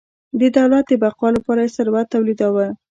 د 0.39 0.41
دولت 0.57 0.85
د 0.89 0.93
بقا 1.03 1.27
لپاره 1.37 1.61
یې 1.65 1.73
ثروت 1.75 2.07
تولیداوه. 2.13 2.67